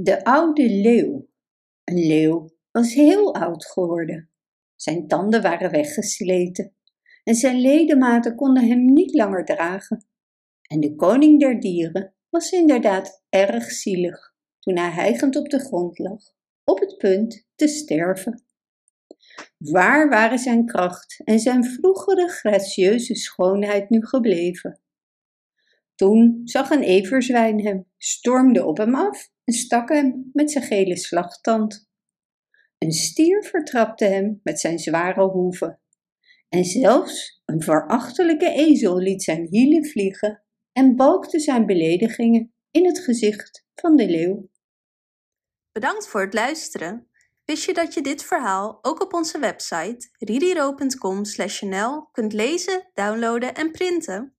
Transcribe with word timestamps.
De 0.00 0.24
oude 0.24 0.70
leeuw. 0.70 1.28
Een 1.84 2.06
leeuw 2.06 2.50
was 2.70 2.94
heel 2.94 3.34
oud 3.34 3.66
geworden. 3.66 4.30
Zijn 4.74 5.06
tanden 5.08 5.42
waren 5.42 5.70
weggesleten 5.70 6.74
en 7.24 7.34
zijn 7.34 7.60
ledematen 7.60 8.34
konden 8.34 8.68
hem 8.68 8.92
niet 8.92 9.14
langer 9.14 9.44
dragen. 9.44 10.06
En 10.62 10.80
de 10.80 10.94
koning 10.94 11.40
der 11.40 11.60
dieren 11.60 12.14
was 12.28 12.50
inderdaad 12.50 13.24
erg 13.28 13.70
zielig 13.70 14.34
toen 14.58 14.76
hij 14.76 14.90
hijgend 14.90 15.36
op 15.36 15.48
de 15.48 15.58
grond 15.58 15.98
lag, 15.98 16.22
op 16.64 16.78
het 16.78 16.98
punt 16.98 17.46
te 17.54 17.68
sterven. 17.68 18.44
Waar 19.56 20.08
waren 20.08 20.38
zijn 20.38 20.66
kracht 20.66 21.20
en 21.24 21.38
zijn 21.38 21.64
vroegere 21.64 22.28
gracieuze 22.28 23.14
schoonheid 23.14 23.90
nu 23.90 24.06
gebleven? 24.06 24.80
Toen 25.98 26.40
zag 26.44 26.70
een 26.70 26.82
everzwijn 26.82 27.64
hem, 27.64 27.86
stormde 27.96 28.64
op 28.64 28.76
hem 28.76 28.94
af 28.94 29.28
en 29.44 29.54
stak 29.54 29.88
hem 29.88 30.30
met 30.32 30.50
zijn 30.50 30.64
gele 30.64 30.96
slagtand. 30.96 31.88
Een 32.78 32.92
stier 32.92 33.44
vertrapte 33.44 34.04
hem 34.04 34.40
met 34.42 34.60
zijn 34.60 34.78
zware 34.78 35.24
hoeven. 35.24 35.80
En 36.48 36.64
zelfs 36.64 37.42
een 37.44 37.62
verachtelijke 37.62 38.50
ezel 38.50 38.96
liet 38.96 39.22
zijn 39.22 39.46
hielen 39.50 39.86
vliegen 39.86 40.42
en 40.72 40.96
balkte 40.96 41.40
zijn 41.40 41.66
beledigingen 41.66 42.54
in 42.70 42.86
het 42.86 42.98
gezicht 42.98 43.66
van 43.74 43.96
de 43.96 44.06
leeuw. 44.06 44.50
Bedankt 45.72 46.08
voor 46.08 46.20
het 46.20 46.34
luisteren. 46.34 47.10
Wist 47.44 47.64
je 47.64 47.74
dat 47.74 47.94
je 47.94 48.00
dit 48.00 48.24
verhaal 48.24 48.78
ook 48.82 49.02
op 49.02 49.12
onze 49.12 49.38
website 49.38 50.08
ririro.com/nl 50.18 52.08
kunt 52.12 52.32
lezen, 52.32 52.90
downloaden 52.94 53.54
en 53.54 53.70
printen? 53.70 54.37